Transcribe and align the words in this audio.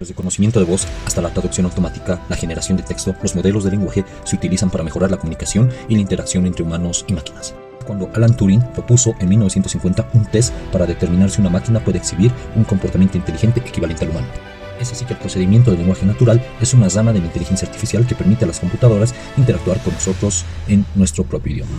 Desde 0.00 0.14
conocimiento 0.14 0.58
de 0.58 0.64
voz 0.64 0.86
hasta 1.04 1.20
la 1.20 1.28
traducción 1.28 1.66
automática, 1.66 2.24
la 2.30 2.36
generación 2.36 2.78
de 2.78 2.82
texto, 2.82 3.14
los 3.22 3.36
modelos 3.36 3.64
de 3.64 3.72
lenguaje 3.72 4.02
se 4.24 4.34
utilizan 4.34 4.70
para 4.70 4.82
mejorar 4.82 5.10
la 5.10 5.18
comunicación 5.18 5.68
y 5.90 5.94
la 5.94 6.00
interacción 6.00 6.46
entre 6.46 6.62
humanos 6.62 7.04
y 7.06 7.12
máquinas. 7.12 7.54
Cuando 7.86 8.08
Alan 8.14 8.34
Turing 8.34 8.62
propuso 8.72 9.12
en 9.20 9.28
1950 9.28 10.08
un 10.14 10.24
test 10.24 10.54
para 10.72 10.86
determinar 10.86 11.28
si 11.28 11.42
una 11.42 11.50
máquina 11.50 11.84
puede 11.84 11.98
exhibir 11.98 12.32
un 12.56 12.64
comportamiento 12.64 13.18
inteligente 13.18 13.60
equivalente 13.60 14.06
al 14.06 14.12
humano. 14.12 14.28
Es 14.80 14.90
así 14.90 15.04
que 15.04 15.12
el 15.12 15.18
procedimiento 15.18 15.70
de 15.70 15.76
lenguaje 15.76 16.06
natural 16.06 16.42
es 16.62 16.72
una 16.72 16.88
rama 16.88 17.12
de 17.12 17.18
la 17.18 17.26
inteligencia 17.26 17.68
artificial 17.68 18.06
que 18.06 18.14
permite 18.14 18.46
a 18.46 18.48
las 18.48 18.60
computadoras 18.60 19.14
interactuar 19.36 19.82
con 19.82 19.92
nosotros 19.92 20.46
en 20.66 20.86
nuestro 20.94 21.24
propio 21.24 21.52
idioma. 21.52 21.76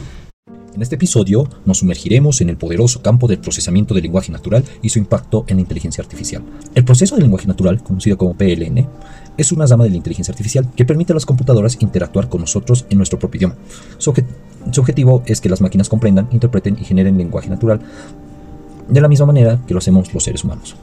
En 0.74 0.82
este 0.82 0.96
episodio 0.96 1.50
nos 1.66 1.80
sumergiremos 1.80 2.40
en 2.40 2.50
el 2.50 2.56
poderoso 2.56 3.02
campo 3.02 3.28
del 3.28 3.40
procesamiento 3.40 3.94
del 3.94 4.04
lenguaje 4.04 4.32
natural 4.32 4.64
y 4.82 4.88
su 4.88 5.00
impacto 5.00 5.44
en 5.48 5.58
la 5.58 5.62
inteligencia 5.62 6.02
artificial. 6.02 6.44
El 6.74 6.86
proceso 6.86 7.16
del 7.16 7.24
lenguaje 7.24 7.46
natural, 7.46 7.84
conocido 7.84 8.18
como 8.18 8.36
PLN, 8.36 8.88
es 9.38 9.52
una 9.52 9.66
rama 9.66 9.84
de 9.84 9.90
la 9.90 9.98
inteligencia 9.98 10.32
artificial 10.32 10.70
que 10.74 10.86
permite 10.86 11.12
a 11.12 11.16
las 11.16 11.26
computadoras 11.26 11.78
interactuar 11.82 12.30
con 12.30 12.40
nosotros 12.40 12.86
en 12.90 12.98
nuestro 12.98 13.20
propio 13.20 13.40
idioma. 13.40 13.56
Su, 13.98 14.12
objetivo 14.80 15.24
es 15.26 15.42
que 15.42 15.50
las 15.50 15.60
máquinas 15.60 15.90
comprendan, 15.90 16.30
interpreten 16.32 16.78
y 16.80 16.86
generen 16.86 17.18
lenguaje 17.18 17.50
natural 17.50 17.82
de 18.88 19.02
la 19.02 19.10
misma 19.10 19.26
manera 19.26 19.60
que 19.68 19.74
lo 19.74 19.80
hacemos 19.80 20.14
los 20.14 20.24
seres 20.24 20.46
humanos. 20.46 20.76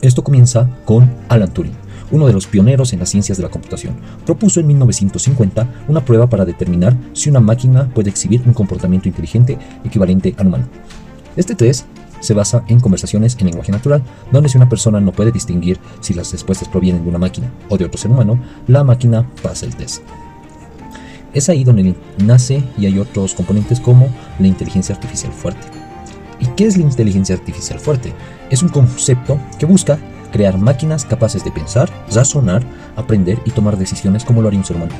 Esto 0.00 0.22
comienza 0.22 0.70
con 0.84 1.10
Alan 1.28 1.52
Turing, 1.52 1.74
uno 2.10 2.26
de 2.26 2.32
los 2.32 2.46
pioneros 2.46 2.92
en 2.92 3.00
las 3.00 3.08
ciencias 3.08 3.38
de 3.38 3.44
la 3.44 3.50
computación, 3.50 3.96
propuso 4.24 4.60
en 4.60 4.66
1950 4.66 5.84
una 5.88 6.04
prueba 6.04 6.28
para 6.28 6.44
determinar 6.44 6.96
si 7.12 7.30
una 7.30 7.40
máquina 7.40 7.88
puede 7.94 8.10
exhibir 8.10 8.42
un 8.46 8.54
comportamiento 8.54 9.08
inteligente 9.08 9.58
equivalente 9.84 10.34
al 10.38 10.48
humano. 10.48 10.64
Este 11.36 11.54
test 11.54 11.86
se 12.20 12.34
basa 12.34 12.64
en 12.68 12.80
conversaciones 12.80 13.36
en 13.38 13.46
lenguaje 13.46 13.72
natural, 13.72 14.02
donde 14.30 14.48
si 14.48 14.56
una 14.56 14.68
persona 14.68 15.00
no 15.00 15.12
puede 15.12 15.32
distinguir 15.32 15.78
si 16.00 16.14
las 16.14 16.30
respuestas 16.32 16.68
provienen 16.68 17.02
de 17.02 17.08
una 17.08 17.18
máquina 17.18 17.50
o 17.68 17.78
de 17.78 17.86
otro 17.86 17.98
ser 17.98 18.10
humano, 18.10 18.38
la 18.66 18.84
máquina 18.84 19.26
pasa 19.42 19.66
el 19.66 19.74
test. 19.74 20.02
Es 21.32 21.48
ahí 21.48 21.64
donde 21.64 21.94
nace 22.18 22.62
y 22.76 22.86
hay 22.86 22.98
otros 22.98 23.34
componentes 23.34 23.80
como 23.80 24.08
la 24.38 24.48
inteligencia 24.48 24.94
artificial 24.94 25.32
fuerte. 25.32 25.66
¿Y 26.40 26.46
qué 26.56 26.66
es 26.66 26.76
la 26.76 26.82
inteligencia 26.82 27.34
artificial 27.34 27.78
fuerte? 27.78 28.12
Es 28.50 28.62
un 28.62 28.70
concepto 28.70 29.38
que 29.58 29.66
busca 29.66 29.98
crear 30.30 30.58
máquinas 30.58 31.04
capaces 31.04 31.44
de 31.44 31.52
pensar, 31.52 31.90
razonar, 32.12 32.62
aprender 32.96 33.38
y 33.44 33.50
tomar 33.50 33.76
decisiones 33.76 34.24
como 34.24 34.42
lo 34.42 34.48
haría 34.48 34.60
un 34.60 34.66
ser 34.66 34.76
humano. 34.76 34.92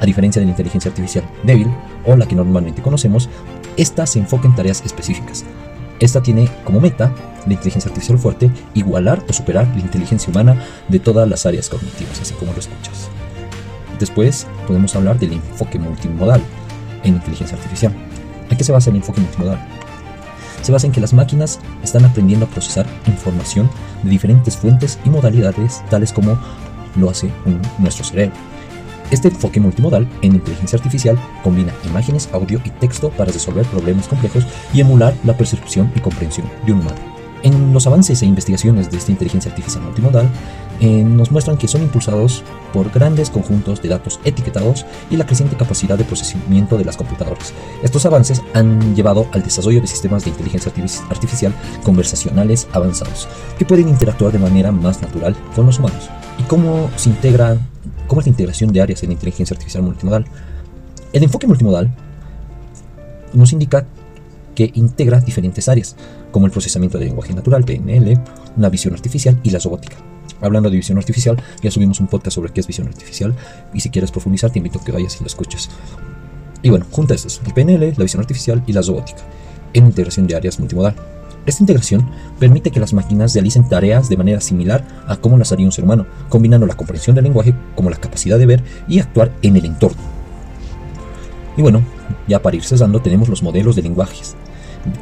A 0.00 0.06
diferencia 0.06 0.40
de 0.40 0.46
la 0.46 0.52
inteligencia 0.52 0.90
artificial 0.90 1.24
débil, 1.42 1.70
o 2.06 2.16
la 2.16 2.26
que 2.26 2.34
normalmente 2.34 2.82
conocemos, 2.82 3.28
esta 3.76 4.06
se 4.06 4.18
enfoca 4.18 4.48
en 4.48 4.54
tareas 4.54 4.82
específicas. 4.84 5.44
Esta 6.00 6.22
tiene 6.22 6.48
como 6.64 6.80
meta, 6.80 7.12
la 7.46 7.52
inteligencia 7.52 7.90
artificial 7.90 8.18
fuerte, 8.18 8.50
igualar 8.74 9.22
o 9.28 9.32
superar 9.32 9.68
la 9.68 9.80
inteligencia 9.80 10.30
humana 10.30 10.62
de 10.88 10.98
todas 10.98 11.28
las 11.28 11.44
áreas 11.44 11.68
cognitivas, 11.68 12.20
así 12.20 12.34
como 12.34 12.52
lo 12.52 12.58
escuchas. 12.58 13.08
Después 13.98 14.46
podemos 14.66 14.96
hablar 14.96 15.18
del 15.18 15.34
enfoque 15.34 15.78
multimodal 15.78 16.40
en 17.04 17.14
inteligencia 17.14 17.56
artificial. 17.56 17.92
¿En 18.48 18.56
qué 18.56 18.64
se 18.64 18.72
basa 18.72 18.88
el 18.88 18.96
enfoque 18.96 19.20
multimodal? 19.20 19.58
Se 20.62 20.72
basa 20.72 20.86
en 20.86 20.92
que 20.92 21.00
las 21.00 21.12
máquinas 21.12 21.60
están 21.82 22.04
aprendiendo 22.04 22.46
a 22.46 22.48
procesar 22.48 22.86
información 23.06 23.70
de 24.02 24.10
diferentes 24.10 24.56
fuentes 24.56 24.98
y 25.04 25.10
modalidades, 25.10 25.82
tales 25.90 26.12
como 26.12 26.38
lo 26.96 27.10
hace 27.10 27.30
nuestro 27.78 28.04
cerebro. 28.04 28.34
Este 29.10 29.28
enfoque 29.28 29.58
multimodal 29.58 30.08
en 30.22 30.36
inteligencia 30.36 30.76
artificial 30.76 31.18
combina 31.42 31.74
imágenes, 31.84 32.28
audio 32.32 32.60
y 32.64 32.70
texto 32.70 33.10
para 33.10 33.32
resolver 33.32 33.66
problemas 33.66 34.06
complejos 34.06 34.46
y 34.72 34.80
emular 34.80 35.14
la 35.24 35.36
percepción 35.36 35.92
y 35.96 36.00
comprensión 36.00 36.48
de 36.64 36.72
un 36.72 36.80
humano. 36.80 37.09
En 37.42 37.72
los 37.72 37.86
avances 37.86 38.22
e 38.22 38.26
investigaciones 38.26 38.90
de 38.90 38.98
esta 38.98 39.12
inteligencia 39.12 39.50
artificial 39.50 39.82
multimodal, 39.82 40.28
eh, 40.80 41.02
nos 41.04 41.30
muestran 41.30 41.58
que 41.58 41.68
son 41.68 41.82
impulsados 41.82 42.42
por 42.72 42.90
grandes 42.90 43.28
conjuntos 43.28 43.82
de 43.82 43.88
datos 43.90 44.18
etiquetados 44.24 44.86
y 45.10 45.16
la 45.16 45.26
creciente 45.26 45.56
capacidad 45.56 45.98
de 45.98 46.04
procesamiento 46.04 46.78
de 46.78 46.84
las 46.84 46.96
computadoras. 46.96 47.52
Estos 47.82 48.06
avances 48.06 48.42
han 48.54 48.94
llevado 48.94 49.26
al 49.32 49.42
desarrollo 49.42 49.80
de 49.80 49.86
sistemas 49.86 50.24
de 50.24 50.30
inteligencia 50.30 50.72
artificial 51.10 51.54
conversacionales 51.82 52.66
avanzados, 52.72 53.28
que 53.58 53.64
pueden 53.64 53.88
interactuar 53.88 54.32
de 54.32 54.38
manera 54.38 54.72
más 54.72 55.02
natural 55.02 55.36
con 55.54 55.66
los 55.66 55.78
humanos. 55.78 56.08
¿Y 56.38 56.42
cómo 56.44 56.90
se 56.96 57.10
integra, 57.10 57.58
cómo 58.06 58.20
es 58.20 58.26
la 58.26 58.30
integración 58.30 58.72
de 58.72 58.80
áreas 58.80 59.02
en 59.02 59.12
inteligencia 59.12 59.54
artificial 59.54 59.82
multimodal? 59.82 60.24
El 61.12 61.22
enfoque 61.22 61.46
multimodal 61.46 61.90
nos 63.34 63.52
indica 63.52 63.86
que 64.60 64.78
integra 64.78 65.20
diferentes 65.20 65.70
áreas, 65.70 65.96
como 66.30 66.44
el 66.44 66.52
procesamiento 66.52 66.98
de 66.98 67.06
lenguaje 67.06 67.32
natural, 67.32 67.64
PNL, 67.64 68.20
una 68.58 68.68
visión 68.68 68.92
artificial 68.92 69.40
y 69.42 69.48
la 69.48 69.58
robótica. 69.58 69.96
Hablando 70.42 70.68
de 70.68 70.76
visión 70.76 70.98
artificial, 70.98 71.42
ya 71.62 71.70
subimos 71.70 71.98
un 71.98 72.08
podcast 72.08 72.34
sobre 72.34 72.52
qué 72.52 72.60
es 72.60 72.66
visión 72.66 72.86
artificial 72.86 73.34
y 73.72 73.80
si 73.80 73.88
quieres 73.88 74.10
profundizar 74.10 74.50
te 74.50 74.58
invito 74.58 74.78
a 74.78 74.84
que 74.84 74.92
vayas 74.92 75.16
y 75.16 75.20
lo 75.20 75.28
escuches. 75.28 75.70
Y 76.60 76.68
bueno, 76.68 76.84
junta 76.90 77.14
estos, 77.14 77.40
el 77.46 77.54
PNL, 77.54 77.94
la 77.96 78.02
visión 78.02 78.20
artificial 78.20 78.62
y 78.66 78.74
la 78.74 78.82
robótica, 78.82 79.22
en 79.72 79.86
integración 79.86 80.26
de 80.26 80.36
áreas 80.36 80.58
multimodal. 80.58 80.94
Esta 81.46 81.62
integración 81.62 82.06
permite 82.38 82.70
que 82.70 82.80
las 82.80 82.92
máquinas 82.92 83.32
realicen 83.32 83.66
tareas 83.66 84.10
de 84.10 84.18
manera 84.18 84.42
similar 84.42 84.86
a 85.06 85.16
cómo 85.16 85.38
las 85.38 85.52
haría 85.52 85.64
un 85.64 85.72
ser 85.72 85.84
humano, 85.84 86.04
combinando 86.28 86.66
la 86.66 86.76
comprensión 86.76 87.16
del 87.16 87.24
lenguaje 87.24 87.54
como 87.74 87.88
la 87.88 87.96
capacidad 87.96 88.38
de 88.38 88.44
ver 88.44 88.62
y 88.88 88.98
actuar 88.98 89.32
en 89.40 89.56
el 89.56 89.64
entorno. 89.64 90.02
Y 91.56 91.62
bueno, 91.62 91.82
ya 92.28 92.42
para 92.42 92.56
ir 92.56 92.62
cesando 92.62 93.00
tenemos 93.00 93.30
los 93.30 93.42
modelos 93.42 93.74
de 93.74 93.82
lenguajes 93.82 94.36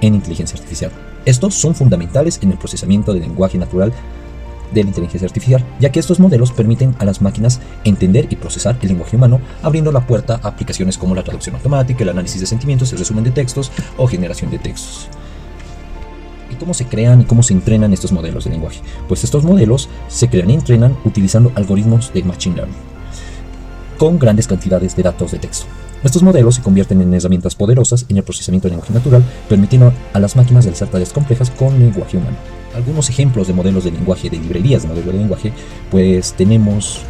en 0.00 0.15
inteligencia 0.15 0.56
artificial. 0.56 0.91
Estos 1.25 1.55
son 1.55 1.75
fundamentales 1.75 2.39
en 2.43 2.53
el 2.53 2.59
procesamiento 2.59 3.12
del 3.12 3.22
lenguaje 3.22 3.59
natural 3.59 3.93
de 4.72 4.83
la 4.83 4.89
inteligencia 4.89 5.27
artificial, 5.27 5.65
ya 5.81 5.91
que 5.91 6.00
estos 6.00 6.21
modelos 6.21 6.53
permiten 6.53 6.94
a 6.99 7.05
las 7.05 7.22
máquinas 7.22 7.61
entender 7.84 8.27
y 8.31 8.37
procesar 8.37 8.77
el 8.83 8.88
lenguaje 8.88 9.17
humano, 9.17 9.41
abriendo 9.62 9.93
la 9.93 10.06
puerta 10.06 10.41
a 10.43 10.49
aplicaciones 10.49 10.99
como 10.99 11.15
la 11.15 11.22
traducción 11.22 11.56
automática, 11.56 12.03
el 12.03 12.11
análisis 12.11 12.41
de 12.41 12.47
sentimientos, 12.47 12.93
el 12.93 12.99
resumen 12.99 13.25
de 13.25 13.31
textos 13.31 13.72
o 13.97 14.06
generación 14.06 14.50
de 14.50 14.59
textos. 14.59 15.09
¿Y 16.50 16.55
cómo 16.55 16.75
se 16.75 16.87
crean 16.87 17.21
y 17.21 17.25
cómo 17.25 17.43
se 17.43 17.53
entrenan 17.53 17.93
estos 17.93 18.12
modelos 18.12 18.44
de 18.44 18.50
lenguaje? 18.50 18.81
Pues 19.06 19.25
estos 19.25 19.44
modelos 19.44 19.88
se 20.09 20.28
crean 20.28 20.50
y 20.50 20.55
entrenan 20.55 20.97
utilizando 21.05 21.53
algoritmos 21.55 22.12
de 22.12 22.22
Machine 22.22 22.56
Learning, 22.56 22.77
con 23.98 24.19
grandes 24.19 24.47
cantidades 24.47 24.97
de 24.97 25.03
datos 25.03 25.32
de 25.32 25.38
texto. 25.38 25.66
Estos 26.04 26.22
modelos 26.22 26.54
se 26.54 26.62
convierten 26.62 27.03
en 27.03 27.12
herramientas 27.12 27.56
poderosas 27.56 28.06
en 28.09 28.16
el 28.16 28.22
procesamiento 28.22 28.69
de 28.69 28.72
lenguaje 28.72 28.94
natural, 28.94 29.25
permitiendo 29.48 29.92
a 30.12 30.20
las 30.20 30.36
máquinas 30.36 30.64
realizar 30.64 30.88
tareas 30.88 31.12
complejas 31.12 31.50
con 31.50 31.76
lenguaje 31.78 32.16
humano. 32.16 32.37
Algunos 32.75 33.10
ejemplos 33.10 33.48
de 33.48 33.53
modelos 33.53 33.82
de 33.82 33.91
lenguaje, 33.91 34.31
de 34.31 34.38
librerías 34.38 34.82
de 34.82 34.88
modelos 34.88 35.12
de 35.12 35.19
lenguaje, 35.19 35.53
pues 35.91 36.32
tenemos 36.34 37.00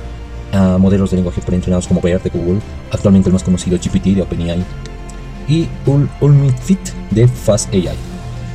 a 0.53 0.79
modelos 0.79 1.11
de 1.11 1.17
lenguaje 1.17 1.43
preentrenados 1.43 1.87
como 1.87 2.01
BERT 2.01 2.25
de 2.25 2.31
Google, 2.31 2.61
actualmente 2.91 3.29
el 3.29 3.35
más 3.35 3.43
conocido 3.43 3.77
GPT 3.77 4.17
de 4.17 4.23
OpenAI, 4.23 4.65
y 5.47 5.69
Ulmifit 6.21 6.81
de 7.11 7.29
FastAI. 7.29 7.97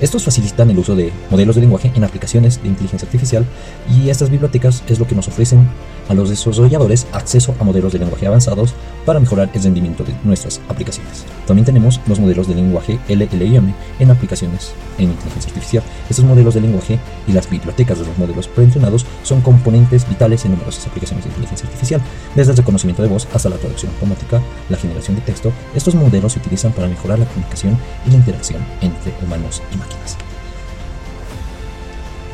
Estos 0.02 0.24
facilitan 0.24 0.70
el 0.70 0.80
uso 0.80 0.96
de 0.96 1.14
modelos 1.30 1.56
de 1.56 1.62
lenguaje 1.62 1.92
en 1.96 2.04
aplicaciones 2.04 2.62
de 2.62 2.68
inteligencia 2.68 3.06
artificial 3.06 3.46
y 3.90 4.10
estas 4.10 4.30
bibliotecas 4.30 4.84
es 4.88 5.00
lo 5.00 5.08
que 5.08 5.16
nos 5.16 5.28
ofrecen 5.28 5.70
a 6.10 6.14
los 6.14 6.30
desarrolladores 6.30 7.08
acceso 7.12 7.56
a 7.60 7.64
modelos 7.64 7.94
de 7.94 8.00
lenguaje 8.00 8.28
avanzados 8.28 8.74
para 9.06 9.20
mejorar 9.20 9.50
el 9.54 9.64
rendimiento 9.64 10.04
de 10.04 10.16
nuestras 10.24 10.62
aplicaciones. 10.70 11.26
También 11.46 11.66
tenemos 11.66 12.00
los 12.08 12.20
modelos 12.20 12.48
de 12.48 12.56
lenguaje 12.56 13.00
LLM 13.10 13.74
en 14.00 14.12
aplicaciones 14.12 14.74
en 14.98 15.12
inteligencia 15.12 15.50
artificial. 15.50 15.84
Estos 16.10 16.26
modelos 16.26 16.54
de 16.54 16.62
lenguaje 16.62 17.00
y 17.28 17.34
las 17.34 17.50
bibliotecas 17.50 18.00
de 18.00 18.06
los 18.06 18.18
modelos 18.18 18.48
preentrenados 18.48 19.06
son 19.24 19.42
componentes 19.42 20.08
vitales 20.08 20.46
en 20.46 20.52
numerosas 20.52 20.88
aplicaciones 20.88 21.26
de 21.26 21.32
inteligencia 21.32 21.68
artificial, 21.68 22.02
desde 22.36 22.52
el 22.52 22.58
reconocimiento 22.58 23.04
de 23.04 23.10
voz 23.10 23.28
hasta 23.34 23.50
la 23.50 23.58
traducción 23.58 23.92
automática, 23.94 24.42
la 24.70 24.78
generación 24.78 25.16
de 25.16 25.22
texto. 25.22 25.52
Estos 25.76 25.96
modelos 25.96 26.34
se 26.34 26.40
utilizan 26.40 26.72
para 26.72 26.88
mejorar 26.88 27.20
la 27.20 27.26
comunicación 27.26 27.78
y 28.06 28.12
la 28.12 28.18
interacción 28.18 28.64
entre 28.82 29.14
humanos 29.24 29.62
y 29.74 29.78
máquinas. 29.78 30.18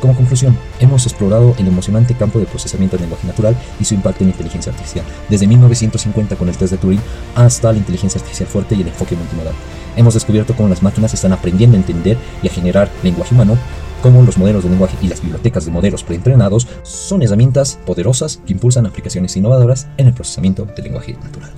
Como 0.00 0.16
conclusión, 0.16 0.56
hemos 0.80 1.04
explorado 1.04 1.54
el 1.58 1.68
emocionante 1.68 2.14
campo 2.14 2.38
de 2.38 2.46
procesamiento 2.46 2.96
del 2.96 3.02
lenguaje 3.02 3.26
natural 3.26 3.54
y 3.78 3.84
su 3.84 3.94
impacto 3.94 4.24
en 4.24 4.28
la 4.28 4.32
inteligencia 4.32 4.72
artificial, 4.72 5.04
desde 5.28 5.46
1950 5.46 6.36
con 6.36 6.48
el 6.48 6.56
test 6.56 6.72
de 6.72 6.78
Turing 6.78 7.00
hasta 7.34 7.70
la 7.70 7.78
inteligencia 7.78 8.18
artificial 8.18 8.48
fuerte 8.48 8.74
y 8.74 8.80
el 8.80 8.88
enfoque 8.88 9.14
multimodal. 9.14 9.54
Hemos 9.96 10.14
descubierto 10.14 10.54
cómo 10.56 10.70
las 10.70 10.82
máquinas 10.82 11.12
están 11.12 11.32
aprendiendo 11.32 11.76
a 11.76 11.80
entender 11.80 12.16
y 12.42 12.48
a 12.48 12.50
generar 12.50 12.90
lenguaje 13.02 13.34
humano, 13.34 13.58
cómo 14.02 14.22
los 14.22 14.38
modelos 14.38 14.64
de 14.64 14.70
lenguaje 14.70 14.96
y 15.02 15.08
las 15.08 15.20
bibliotecas 15.20 15.66
de 15.66 15.72
modelos 15.72 16.02
preentrenados 16.02 16.66
son 16.82 17.22
herramientas 17.22 17.78
poderosas 17.84 18.40
que 18.46 18.54
impulsan 18.54 18.86
aplicaciones 18.86 19.36
innovadoras 19.36 19.86
en 19.98 20.06
el 20.06 20.14
procesamiento 20.14 20.64
del 20.64 20.84
lenguaje 20.84 21.12
natural. 21.22 21.50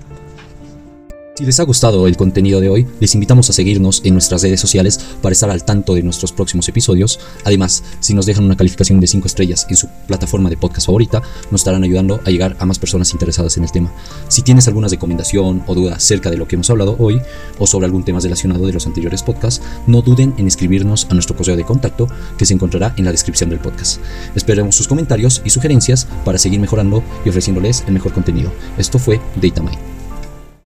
Si 1.42 1.46
les 1.46 1.58
ha 1.58 1.64
gustado 1.64 2.06
el 2.06 2.16
contenido 2.16 2.60
de 2.60 2.68
hoy, 2.68 2.86
les 3.00 3.14
invitamos 3.14 3.50
a 3.50 3.52
seguirnos 3.52 4.02
en 4.04 4.12
nuestras 4.12 4.42
redes 4.42 4.60
sociales 4.60 5.00
para 5.20 5.32
estar 5.32 5.50
al 5.50 5.64
tanto 5.64 5.92
de 5.96 6.04
nuestros 6.04 6.30
próximos 6.30 6.68
episodios. 6.68 7.18
Además, 7.44 7.82
si 7.98 8.14
nos 8.14 8.26
dejan 8.26 8.44
una 8.44 8.56
calificación 8.56 9.00
de 9.00 9.08
5 9.08 9.26
estrellas 9.26 9.66
en 9.68 9.74
su 9.74 9.88
plataforma 10.06 10.50
de 10.50 10.56
podcast 10.56 10.86
favorita, 10.86 11.20
nos 11.50 11.62
estarán 11.62 11.82
ayudando 11.82 12.20
a 12.24 12.30
llegar 12.30 12.56
a 12.60 12.64
más 12.64 12.78
personas 12.78 13.12
interesadas 13.12 13.56
en 13.56 13.64
el 13.64 13.72
tema. 13.72 13.92
Si 14.28 14.42
tienes 14.42 14.68
alguna 14.68 14.86
recomendación 14.86 15.64
o 15.66 15.74
duda 15.74 15.96
acerca 15.96 16.30
de 16.30 16.36
lo 16.36 16.46
que 16.46 16.54
hemos 16.54 16.70
hablado 16.70 16.94
hoy 17.00 17.20
o 17.58 17.66
sobre 17.66 17.86
algún 17.86 18.04
tema 18.04 18.20
relacionado 18.20 18.64
de 18.64 18.74
los 18.74 18.86
anteriores 18.86 19.24
podcasts, 19.24 19.64
no 19.88 20.00
duden 20.00 20.34
en 20.38 20.46
escribirnos 20.46 21.08
a 21.10 21.14
nuestro 21.14 21.36
correo 21.36 21.56
de 21.56 21.64
contacto 21.64 22.06
que 22.38 22.46
se 22.46 22.54
encontrará 22.54 22.94
en 22.96 23.04
la 23.04 23.10
descripción 23.10 23.50
del 23.50 23.58
podcast. 23.58 24.00
Esperemos 24.36 24.76
sus 24.76 24.86
comentarios 24.86 25.42
y 25.44 25.50
sugerencias 25.50 26.06
para 26.24 26.38
seguir 26.38 26.60
mejorando 26.60 27.02
y 27.24 27.30
ofreciéndoles 27.30 27.82
el 27.88 27.94
mejor 27.94 28.12
contenido. 28.12 28.52
Esto 28.78 29.00
fue 29.00 29.20
DataMind. 29.42 29.91